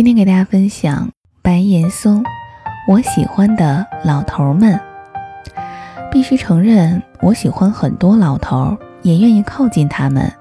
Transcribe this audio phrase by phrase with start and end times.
[0.00, 1.10] 今天给大家分享
[1.42, 2.24] 白岩松，
[2.88, 4.80] 我喜欢的老头们。
[6.10, 10.32] 必须承认，我喜欢很多老头，也愿意靠近他们，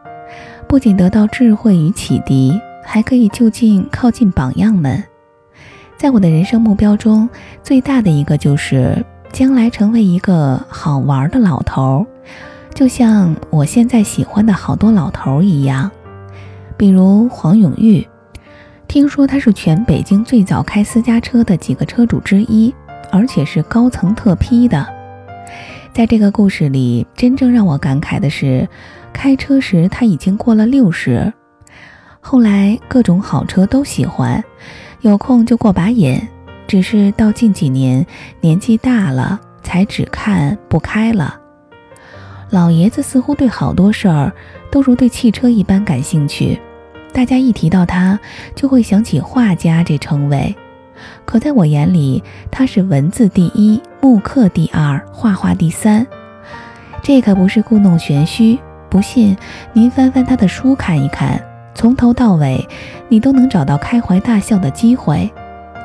[0.65, 5.03] 不仅得到智慧与启迪，还可以就近靠近榜样们。
[5.97, 7.29] 在我的人生目标中，
[7.61, 12.07] 最大的一个就是将来成为一个好玩的老头，
[12.73, 15.91] 就像我现在喜欢的好多老头一样，
[16.77, 18.07] 比如黄永玉。
[18.89, 22.73] 听说他是全北京最早开私家车的几个车主之一，
[23.11, 24.83] 而且是高层特批的。
[25.93, 28.67] 在这个故事里，真正让我感慨的是，
[29.13, 31.31] 开车时他已经过了六十，
[32.19, 34.43] 后来各种好车都喜欢，
[35.01, 36.19] 有空就过把瘾。
[36.67, 38.03] 只是到近几年
[38.41, 41.39] 年纪大了，才只看不开了。
[42.49, 44.33] 老爷子似乎对好多事儿
[44.71, 46.59] 都如对汽车一般感兴趣。
[47.13, 48.19] 大家一提到他，
[48.55, 50.55] 就会想起画家这称谓。
[51.25, 56.05] 可在我眼里，他是文字第一，木刻第二，画画第三。
[57.01, 58.59] 这可不是故弄玄虚。
[58.89, 59.37] 不信，
[59.71, 61.39] 您翻翻他的书看一看，
[61.75, 62.67] 从头到尾，
[63.07, 65.31] 你都能找到开怀大笑的机会。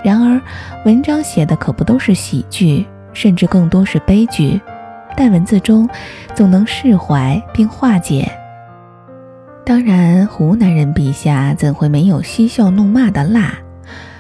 [0.03, 0.41] 然而，
[0.85, 4.61] 文章写的可不都是喜剧，甚至更多是悲剧。
[5.17, 5.89] 但文字中，
[6.35, 8.31] 总能释怀并化解。
[9.67, 13.55] 当然，湖南人笔下怎会没有嬉笑怒骂的辣？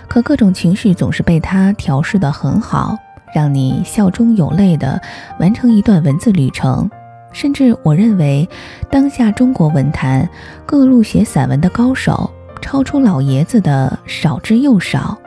[0.09, 2.97] 可各种情绪总是被他调试得很好，
[3.35, 4.99] 让你笑中有泪的
[5.39, 6.91] 完成一段文字旅程。
[7.31, 8.49] 甚至我认为，
[8.91, 10.27] 当下中国文坛
[10.65, 12.31] 各路写散文的高手，
[12.63, 15.19] 超出老爷子的少之又少。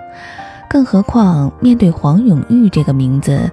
[0.67, 3.51] 更何况面对黄永玉这个名字，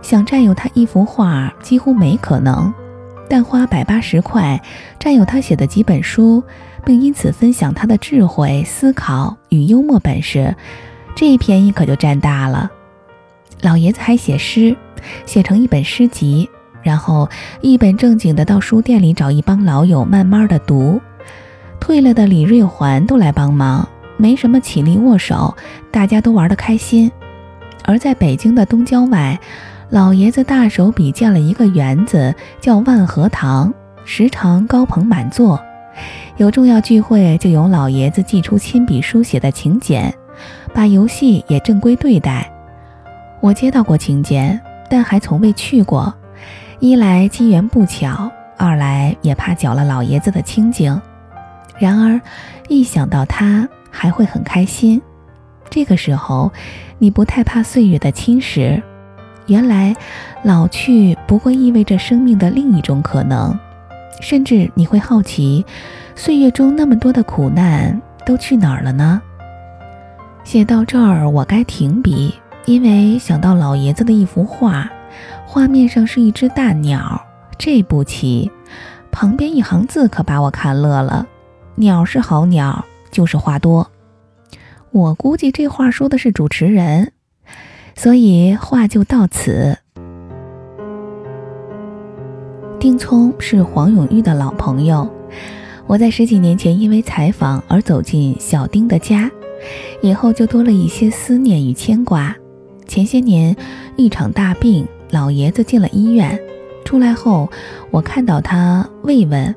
[0.00, 2.72] 想占有他一幅画几乎没可能。
[3.28, 4.60] 但花百八十块
[4.98, 6.42] 占有他写的几本书，
[6.84, 10.54] 并因此分享他的智慧、思考与幽默本事，
[11.16, 12.70] 这一便宜可就占大了。
[13.62, 14.76] 老爷子还写诗，
[15.24, 16.48] 写成一本诗集，
[16.82, 17.28] 然后
[17.60, 21.00] 一本正经的到书店里找一帮老友慢慢的读。
[21.80, 25.56] 退了的李瑞环都来帮忙，没什么起立握手，
[25.90, 27.10] 大家都玩得开心。
[27.84, 29.38] 而在北京的东郊外。
[29.94, 33.72] 老爷子大手笔建了一个园子，叫万和堂，
[34.04, 35.62] 时常高朋满座。
[36.36, 40.12] 有重要聚会，就由老爷子寄出亲笔书写的请柬，
[40.72, 42.52] 把游戏也正规对待。
[43.40, 44.60] 我接到过请柬，
[44.90, 46.12] 但还从未去过。
[46.80, 48.28] 一来机缘不巧，
[48.58, 51.00] 二来也怕搅了老爷子的清静。
[51.78, 52.20] 然而，
[52.66, 55.00] 一想到他，还会很开心。
[55.70, 56.52] 这个时候，
[56.98, 58.82] 你不太怕岁月的侵蚀。
[59.46, 59.94] 原来，
[60.42, 63.58] 老去不过意味着生命的另一种可能，
[64.20, 65.64] 甚至你会好奇，
[66.14, 69.20] 岁月中那么多的苦难都去哪儿了呢？
[70.44, 72.34] 写到这儿，我该停笔，
[72.64, 74.90] 因为想到老爷子的一幅画，
[75.46, 77.20] 画面上是一只大鸟，
[77.58, 78.50] 这步棋，
[79.10, 81.26] 旁边一行字可把我看乐了
[81.76, 83.90] ：“鸟是好鸟，就是话多。”
[84.92, 87.13] 我估计这话说的是主持人。
[87.96, 89.76] 所以话就到此。
[92.78, 95.08] 丁聪是黄永玉的老朋友，
[95.86, 99.30] 我在十几年前因为采访而走进小丁的家，
[100.02, 102.36] 以后就多了一些思念与牵挂。
[102.86, 103.56] 前些年
[103.96, 106.38] 一场大病，老爷子进了医院，
[106.84, 107.50] 出来后
[107.90, 109.54] 我看到他慰问，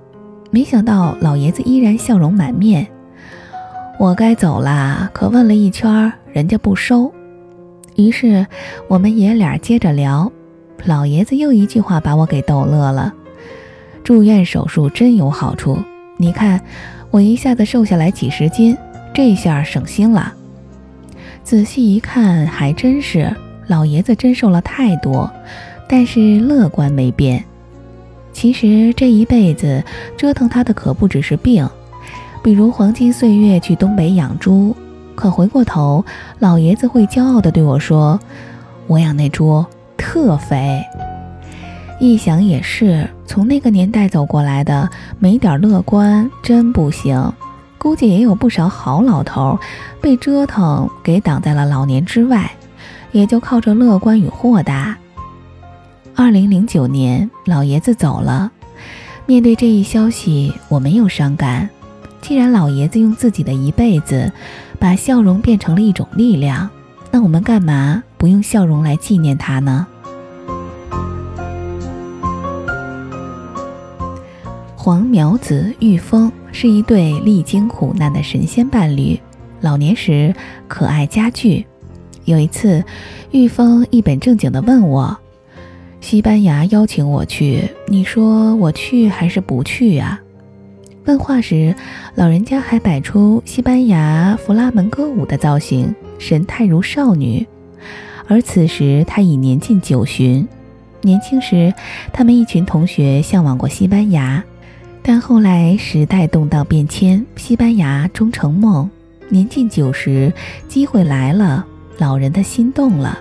[0.49, 2.87] 没想到老爷子依然笑容满面。
[3.99, 7.11] 我该走了，可问了一圈，人家不收。
[7.97, 8.46] 于是，
[8.88, 10.31] 我们爷俩接着聊。
[10.85, 13.12] 老爷子又一句话把我给逗乐了
[14.06, 15.80] ：“住院手术真有好处，
[16.18, 16.62] 你看
[17.09, 18.78] 我一下子瘦下来几十斤，
[19.16, 20.31] 这下省心了。”
[21.44, 23.35] 仔细一看，还真是，
[23.66, 25.28] 老爷子真瘦了太多，
[25.90, 27.44] 但是乐观没变。
[28.31, 29.84] 其实这一辈子
[30.16, 31.68] 折腾他的可不只是病，
[32.44, 34.75] 比如黄金岁月去东北养猪。
[35.17, 36.05] 可回过头，
[36.37, 38.19] 老爷子会骄傲地对我说
[38.85, 39.66] ：“我养那猪
[39.97, 40.85] 特肥。”
[41.99, 44.87] 一想也是，从那个年代走过来的，
[45.17, 47.34] 没点乐观真不行。
[47.79, 49.58] 估计也有不少好老头
[49.99, 52.52] 被折腾给挡在了老年之外，
[53.11, 54.96] 也就靠着乐观与豁达。
[56.16, 58.52] 二零零九年，老爷子走了。
[59.25, 61.67] 面对这一消息，我没有伤感。
[62.22, 64.31] 既然老爷子用自己的一辈子。
[64.79, 66.70] 把笑容变成了一种力量，
[67.12, 69.85] 那我们干嘛不用笑容来纪念他呢？
[74.76, 79.20] 黄苗子、玉峰是一对历经苦难的神仙伴侣，
[79.59, 80.34] 老年时
[80.68, 81.66] 可爱加剧。
[82.24, 82.84] 有一次，
[83.32, 85.18] 玉峰一本正经地问我
[86.00, 90.20] ：“西班牙邀请我去，你说我去还是不去呀？”
[91.07, 91.73] 问话时，
[92.15, 97.47] 老人家还摆出西班牙弗拉门戈舞的造型，神态如少女。
[98.27, 100.45] 而此时他已年近九旬。
[101.01, 101.73] 年轻时，
[102.11, 104.43] 他们一群同学向往过西班牙，
[105.01, 108.89] 但后来时代动荡变迁，西班牙终成梦。
[109.29, 110.33] 年近九十，
[110.67, 111.65] 机会来了，
[111.99, 113.17] 老人的心动了。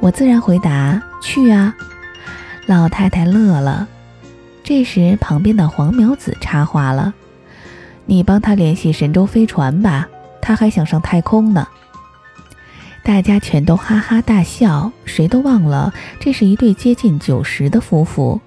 [0.00, 1.76] 我自然回答：“去啊！”
[2.66, 3.86] 老太太乐了。
[4.68, 7.14] 这时，旁边的黄苗子插话了
[8.04, 10.06] ：“你帮他联系神舟飞船吧，
[10.42, 11.66] 他还想上太空呢。”
[13.02, 18.38] 大家全都哈哈大笑，谁都忘了这是一对接近九十的夫妇。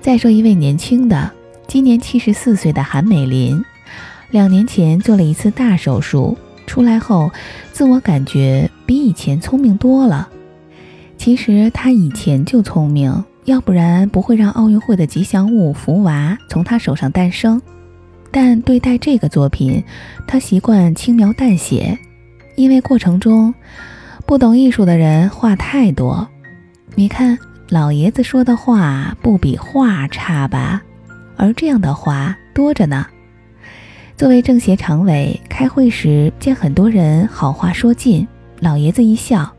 [0.00, 1.30] 再说一位年轻的，
[1.66, 3.62] 今年七十四岁的韩美林，
[4.30, 7.30] 两年前做了一次大手术，出来后
[7.70, 10.30] 自我感觉比以前聪明多了。
[11.18, 13.22] 其实他以前就聪明。
[13.48, 17.60] 要不然不会让奥运会的吉祥物福娃从他手上诞生。
[18.30, 19.82] 但对待这个作品，
[20.26, 21.98] 他习惯轻描淡写，
[22.56, 23.54] 因为过程中
[24.26, 26.28] 不懂艺术的人话太多。
[26.94, 27.38] 你看
[27.70, 30.82] 老爷子说的话不比画差吧？
[31.38, 33.06] 而这样的话多着呢。
[34.14, 38.28] 作为政协常委，开会时见很多人好话说尽，
[38.60, 39.50] 老爷子一笑。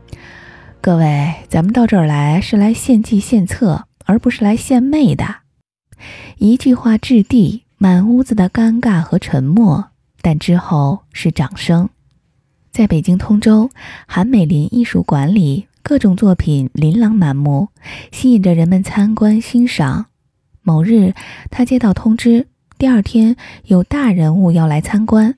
[0.82, 5.26] 各位，咱们到这儿来是来献计献策，而不是来献媚的。
[6.38, 9.90] 一句话掷地，满屋子的尴尬和沉默，
[10.22, 11.90] 但之后是掌声。
[12.72, 13.68] 在北京通州
[14.06, 17.68] 韩美林艺术馆里，各种作品琳琅满目，
[18.10, 20.06] 吸引着人们参观欣赏。
[20.62, 21.12] 某日，
[21.50, 22.46] 他接到通知，
[22.78, 25.36] 第二天有大人物要来参观。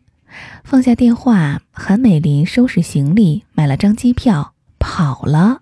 [0.63, 4.52] 放下电话，韩美林收拾行李，买了张机票。
[4.83, 5.61] 跑了，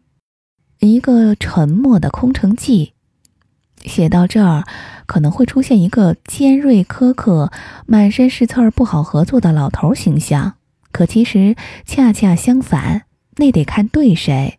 [0.79, 2.95] 一个沉默的空城计。
[3.85, 4.65] 写到这儿，
[5.05, 7.53] 可能会出现一个尖锐苛刻、
[7.87, 10.55] 满身是刺儿、不好合作的老头形象。
[10.91, 13.03] 可其实恰恰相反，
[13.37, 14.59] 那得看对谁。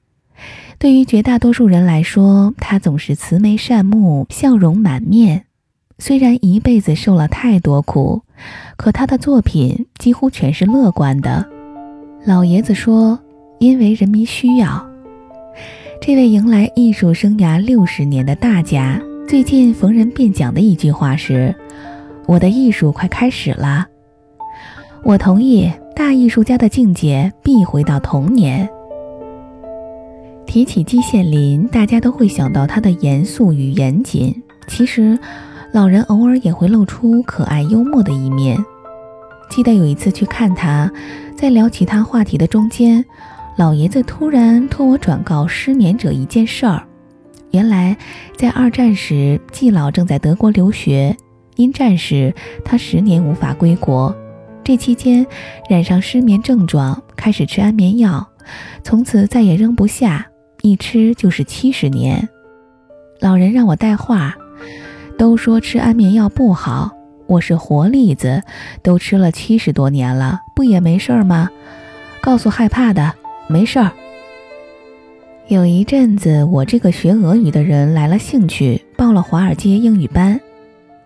[0.77, 5.47] 对于绝大多数人来说，他总是慈眉善目、笑容满面。
[5.97, 8.21] 虽然一辈子受了太多苦，
[8.77, 11.49] 可他的作品几乎全是乐观的。
[12.25, 13.19] 老爷子说。
[13.61, 14.83] 因为人民需要，
[16.01, 21.53] 这位迎来艺术生涯六十年的大家，最近逢人便讲的一句话是
[22.25, 23.85] ：“我的艺术快开始了。”
[25.05, 28.67] 我同意，大艺术家的境界必回到童年。
[30.47, 34.41] 提起季羡林，大家都会想到他的严肃与严谨。
[34.67, 35.19] 其实，
[35.71, 38.57] 老人偶尔也会露出可爱幽默的一面。
[39.51, 40.91] 记得有一次去看他，
[41.37, 43.05] 在聊其他话题的中间。
[43.61, 46.81] 老爷子突然托我转告失眠者一件事儿。
[47.51, 47.95] 原来，
[48.35, 51.15] 在二战时，季老正在德国留学，
[51.57, 52.33] 因战事，
[52.65, 54.15] 他十年无法归国。
[54.63, 55.23] 这期间，
[55.69, 58.27] 染上失眠症状，开始吃安眠药，
[58.83, 60.25] 从此再也扔不下，
[60.63, 62.27] 一吃就是七十年。
[63.19, 64.35] 老人让我带话，
[65.19, 66.89] 都说吃安眠药不好，
[67.27, 68.41] 我是活例子，
[68.81, 71.47] 都吃了七十多年了，不也没事儿吗？
[72.23, 73.20] 告诉害怕的。
[73.51, 73.91] 没事儿。
[75.47, 80.39] 有一阵子，我这个学俄语的人来了兴趣，报了华尔街英语班。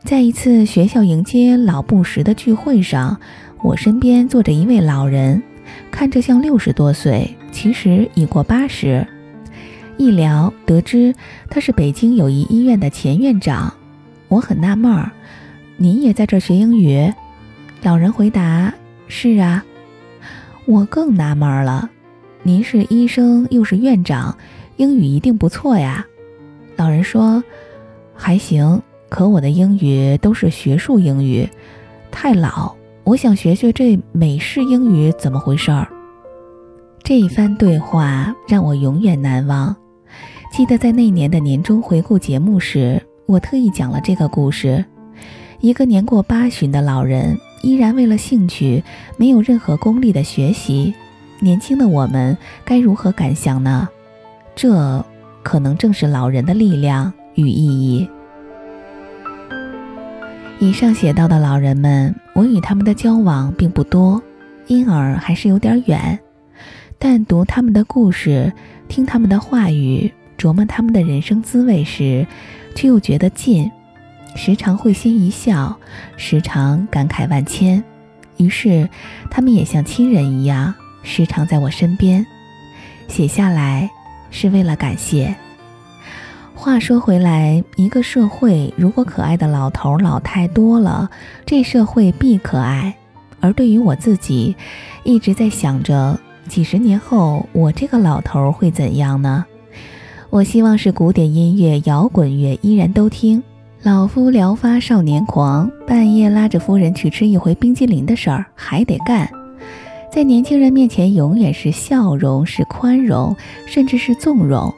[0.04, 3.20] 在一次学校迎接老布什的聚会上，
[3.64, 5.42] 我身边坐着一位老人，
[5.90, 9.06] 看着像六十多岁，其实已过八十。
[9.98, 11.16] 一聊得知
[11.50, 13.74] 他是北京友谊医院的前院长，
[14.28, 15.10] 我很纳闷儿
[15.78, 17.12] ：“您也在这儿学英语？”
[17.82, 18.72] 老人回答
[19.08, 19.66] ：“是啊。”
[20.68, 21.90] 我更纳闷儿了。
[22.48, 24.38] 您是医生又是院长，
[24.78, 26.06] 英语一定不错呀。
[26.76, 27.44] 老人说
[28.14, 31.50] ：“还行，可我的英语都是学术英语，
[32.12, 32.76] 太老。
[33.04, 35.88] 我想学学这美式英语怎么回事儿。”
[37.02, 39.76] 这一番对话让我永远难忘。
[40.52, 44.86] 记得在那年的年终回顾节目时，我特意讲了这个故事：
[45.62, 48.84] 一个年过八旬的老人，依然为了兴趣，
[49.18, 50.94] 没有任何功利的学习。
[51.40, 53.88] 年轻的我们该如何感想呢？
[54.56, 55.04] 这
[55.44, 58.10] 可能正是老人的力量与意义。
[60.60, 64.22] 以上写到的老人们，我与他们的交往并不多，
[64.68, 66.18] 因而还是有点远。
[66.98, 68.52] 但读他们的故事，
[68.88, 72.26] 听他们的话语，琢磨他们的人生滋味时，
[72.74, 73.70] 却又觉得近。
[74.38, 75.78] 时常会心一笑，
[76.16, 77.84] 时常感慨万千。
[78.38, 78.90] 于是
[79.30, 80.74] 他们也像亲人一样，
[81.06, 82.26] 时常在我身边。
[83.08, 83.90] 写下来
[84.30, 85.34] 是为了感谢。
[86.54, 91.10] 话说回来，一个社会如果可爱的老头老太多了，
[91.46, 92.94] 这社会必可爱。
[93.42, 94.56] 而对于我自己，
[95.04, 99.46] 一直在想着，几十年后我这个老头会怎样呢？
[100.32, 103.44] 我希望是古典音乐、摇滚乐依然都听，
[103.84, 109.30] 老夫聊发少年狂，半夜拉着夫人去吃一回冰激凌的事儿还得干。
[110.16, 114.74] 在年轻人面前，永远是笑容，是宽容，甚至是纵容。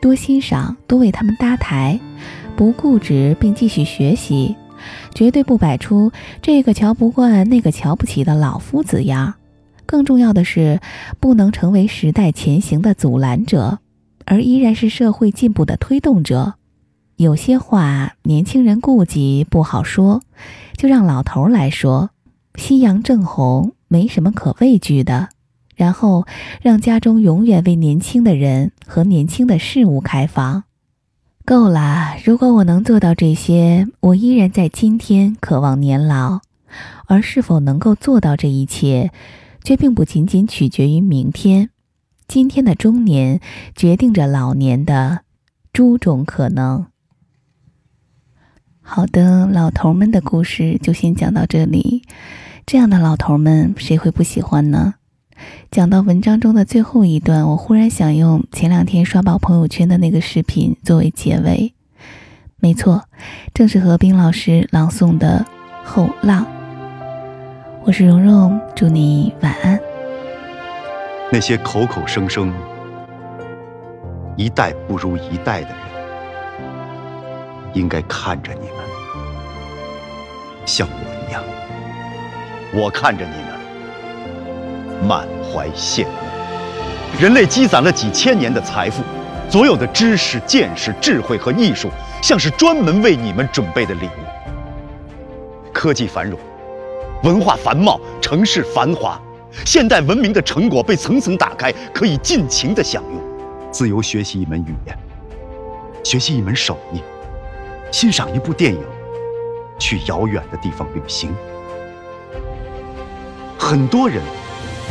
[0.00, 2.00] 多欣赏，多为他们搭台，
[2.56, 4.56] 不固执，并继续学习，
[5.14, 6.10] 绝对不摆出
[6.40, 9.34] 这个瞧不惯、那个瞧不起的老夫子样。
[9.84, 10.80] 更重要的是，
[11.20, 13.80] 不能成为时代前行的阻拦者，
[14.24, 16.54] 而依然是社会进步的推动者。
[17.16, 20.22] 有些话，年轻人顾忌不好说，
[20.78, 22.08] 就让老头来说。
[22.54, 23.72] 夕阳正红。
[23.92, 25.28] 没什么可畏惧的，
[25.76, 26.26] 然后
[26.62, 30.64] 让家中永远为年轻的人和年轻的事物开放。
[31.44, 36.40] 够了，如果我能做到这些，我依然在今天渴望年老。
[37.06, 39.12] 而是否能够做到这一切，
[39.62, 41.68] 却并不仅仅取决于明天。
[42.26, 43.40] 今天的中年
[43.74, 45.20] 决定着老年的
[45.70, 46.86] 诸种可能。
[48.80, 52.04] 好的，老头们的故事就先讲到这里。
[52.64, 54.94] 这样的老头们，谁会不喜欢呢？
[55.70, 61.74] 讲到文章中的最后一段，我忽然想用前两天刷爆朋友圈的那个视频作为结尾。
[62.60, 63.02] 没错，
[63.52, 65.44] 正是何冰老师朗诵的
[65.86, 66.44] 《后浪》。
[67.84, 69.78] 我是蓉蓉，祝你晚安。
[71.32, 72.54] 那些口口声声
[74.36, 75.78] 一代不如一代的人，
[77.74, 78.76] 应该看着你们，
[80.64, 81.11] 像我。
[82.74, 86.12] 我看着你们，满怀羡慕。
[87.20, 89.02] 人类积攒了几千年的财富，
[89.50, 91.90] 所有的知识、见识、智慧和艺术，
[92.22, 95.70] 像是专门为你们准备的礼物。
[95.70, 96.40] 科技繁荣，
[97.22, 99.20] 文化繁茂，城市繁华，
[99.66, 103.20] 现代文明的成果被层层打开，可以尽情的享用。
[103.70, 104.98] 自由学习一门语言，
[106.02, 107.02] 学习一门手艺，
[107.90, 108.80] 欣赏一部电影，
[109.78, 111.34] 去遥远的地方旅行。
[113.64, 114.20] 很多人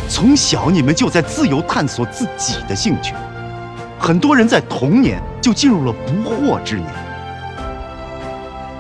[0.08, 3.14] 从小你们就在自由探索自己的兴趣，
[4.00, 6.88] 很多人在童年就进入了不惑之年，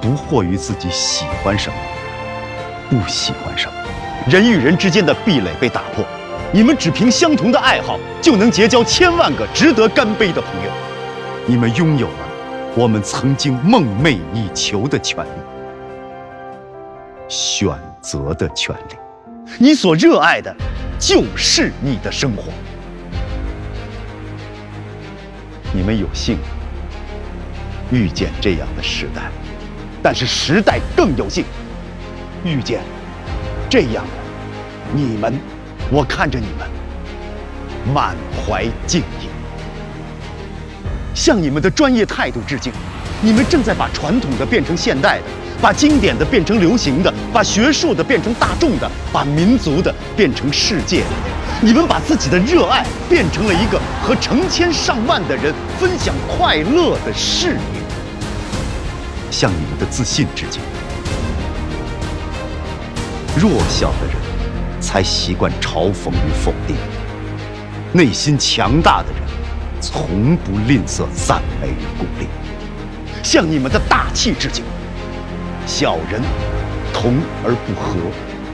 [0.02, 1.76] 不惑于自己喜欢什么，
[2.90, 3.74] 不喜欢什么，
[4.30, 6.06] 人与人之间的壁垒被打破，
[6.54, 10.72] 你们只凭相同的爱好就能结交千万个值得干杯的朋友，
[11.46, 12.30] 你们拥有了
[12.78, 15.30] 我们曾经梦寐以求的权利，
[17.28, 18.96] 选择的权利。
[19.58, 20.56] 你所热爱的，
[21.00, 22.52] 就是你的生活。
[25.74, 26.38] 你们有幸
[27.92, 29.30] 遇见这样的时代，
[30.02, 31.46] 但是时代更有幸
[32.44, 32.82] 遇见
[33.70, 34.12] 这样的
[34.94, 35.34] 你们。
[35.92, 36.68] 我看着你们，
[37.94, 38.16] 满
[38.46, 39.28] 怀敬意，
[41.14, 42.72] 向你们的专业态度致敬。
[43.22, 45.41] 你们正在把传统的变成现代的。
[45.62, 51.08] 把经典的变成流行的，把学术的变成大众的，把民族的变成世界的。
[51.62, 57.82] 你们把自己的热爱变成了一个和成千上万的人分享快乐的事业。
[59.30, 60.60] 向你们的自信致敬。
[63.40, 64.16] 弱小的人
[64.82, 66.76] 才习惯嘲讽与否定，
[67.94, 69.22] 内心强大的人
[69.80, 72.26] 从不吝啬赞美与鼓励。
[73.22, 74.66] 向你们的大气致敬。
[75.66, 76.22] 小人
[76.94, 77.98] 同而不和，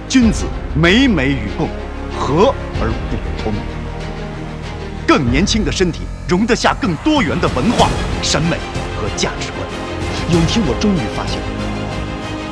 [0.07, 0.45] 君子
[0.75, 1.67] 美美与共，
[2.15, 3.53] 和而不通。
[5.07, 7.89] 更年轻的身体容得下更多元的文化、
[8.21, 8.57] 审美
[8.97, 9.65] 和价值观。
[10.29, 11.39] 有一天，我终于发现，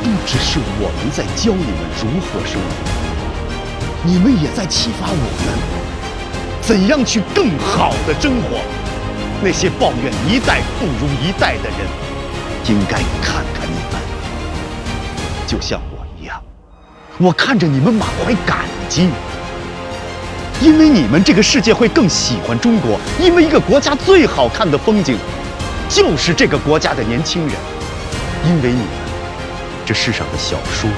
[0.01, 2.71] 不只是我们在教你们如何生活，
[4.03, 5.19] 你们也在启发我们
[6.61, 8.59] 怎样去更好的生活。
[9.43, 11.79] 那些抱怨一代不如一代的人，
[12.69, 14.04] 应该看看你们。
[15.47, 16.41] 就像我一样，
[17.17, 19.09] 我看着你们满怀感激，
[20.59, 25.17] 因为你们这个世界会更喜欢中国，因为一个国家最好看的风景，
[25.87, 27.55] 就是这个国家的年轻人，
[28.45, 28.87] 因为你们，
[29.85, 30.89] 这世上的小说、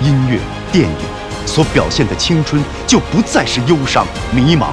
[0.00, 0.38] 音乐、
[0.70, 0.96] 电影
[1.44, 4.68] 所表现的青春，就不再是忧伤、迷茫，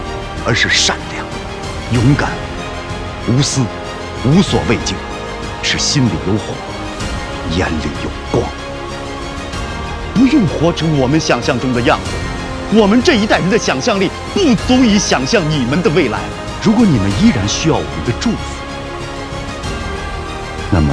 [0.45, 1.25] 而是善良、
[1.91, 2.29] 勇敢、
[3.27, 3.61] 无私、
[4.25, 4.93] 无所畏惧，
[5.63, 6.53] 是心里有火，
[7.55, 8.47] 眼里有光。
[10.17, 12.09] 不用活成我们想象中的样子。
[12.75, 16.17] 我们这一代人的想象力不足以想象你们的未来。
[16.63, 18.37] 如果你们依然需要我们的祝福，
[20.71, 20.91] 那么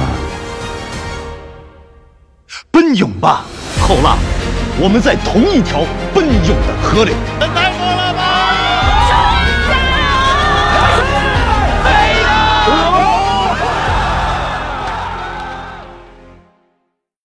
[2.69, 3.45] 奔涌吧，
[3.81, 4.19] 后浪！
[4.79, 7.15] 我们在同一条奔涌的河流。